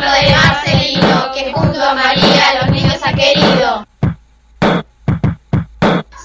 Ejemplo 0.00 0.10
de 0.12 0.34
Marcelino, 0.34 1.32
que 1.32 1.52
junto 1.52 1.82
a 1.82 1.94
María 1.94 2.54
los 2.60 2.70
niños 2.70 2.98
ha 3.02 3.12
querido. 3.12 3.86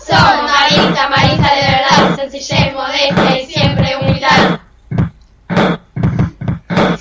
Somos 0.07 0.43
Marita, 0.43 1.09
Marita 1.09 1.55
de 1.55 1.61
verdad, 1.61 2.15
sencillez, 2.15 2.73
modestia 2.73 3.41
y 3.41 3.45
siempre 3.45 3.98
humildad. 3.98 4.59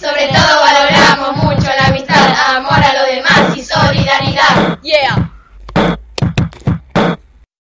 Sobre 0.00 0.28
todo 0.28 0.60
valoramos 0.60 1.36
mucho 1.44 1.70
la 1.76 1.86
amistad, 1.86 2.56
amor 2.56 2.82
a 2.82 2.92
los 2.94 3.06
demás 3.06 3.56
y 3.56 3.62
solidaridad. 3.62 4.78
Yeah. 4.82 5.23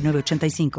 906985. 0.00 0.70